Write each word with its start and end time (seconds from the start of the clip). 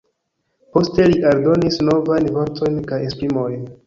Poste 0.77 1.03
li 1.11 1.19
aldonis 1.31 1.77
novajn 1.89 2.31
vortojn 2.39 2.81
kaj 2.93 2.99
esprimojn. 3.11 3.63